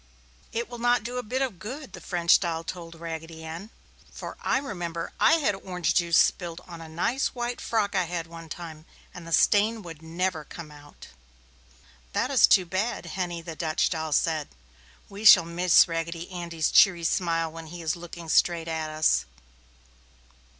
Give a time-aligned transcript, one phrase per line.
[0.51, 3.69] "It will not do a bit of good!" the French doll told Raggedy Ann,
[4.11, 8.25] "for I remember I had orange juice spilled upon a nice white frock I had
[8.25, 11.09] one time, and the stain would never come out!"
[12.13, 14.47] "That is too bad!" Henny, the Dutch doll, said.
[15.07, 19.25] "We shall miss Raggedy Andy's cheery smile when he is looking straight at us!"